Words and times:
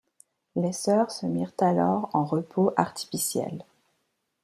Les 0.55 0.73
Sœurs 0.73 1.11
se 1.11 1.27
mirent 1.27 1.51
alors 1.59 2.09
en 2.13 2.25
repos 2.25 2.71
artificiel. 2.75 3.63